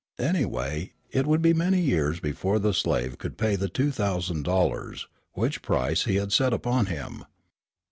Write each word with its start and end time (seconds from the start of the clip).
Anyway, 0.23 0.93
it 1.11 1.27
would 1.27 1.43
be 1.43 1.53
many 1.53 1.79
years 1.79 2.19
before 2.19 2.57
the 2.57 2.73
slave 2.73 3.19
could 3.19 3.37
pay 3.37 3.55
the 3.55 3.69
two 3.69 3.91
thousand 3.91 4.41
dollars, 4.41 5.07
which 5.33 5.61
price 5.61 6.05
he 6.05 6.15
had 6.15 6.33
set 6.33 6.53
upon 6.53 6.87
him. 6.87 7.23